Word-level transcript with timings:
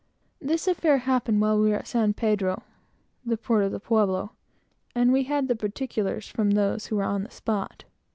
This 0.39 0.67
affair 0.67 0.97
happened 0.97 1.39
while 1.41 1.59
we 1.59 1.69
were 1.69 1.75
at 1.75 1.85
San 1.87 2.15
Pedro, 2.15 2.63
(the 3.23 3.37
port 3.37 3.63
of 3.63 3.71
the 3.71 3.79
Pueblo,) 3.79 4.31
and 4.95 5.13
we 5.13 5.25
had 5.25 5.43
all 5.43 5.47
the 5.49 5.55
particulars 5.55 6.25
directly 6.25 6.35
from 6.41 6.49
those 6.55 6.87
who 6.87 6.95
were 6.95 7.03
on 7.03 7.21
the 7.21 7.29
spot. 7.29 7.83